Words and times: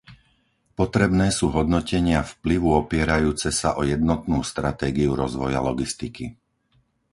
Potrebné 0.79 1.27
sú 1.37 1.45
hodnotenia 1.57 2.19
vplyvu 2.31 2.69
opierajúce 2.83 3.49
sa 3.59 3.69
o 3.79 3.85
jednotnú 3.93 4.39
stratégiu 4.51 5.11
rozvoja 5.23 5.59
logistiky. 5.69 6.25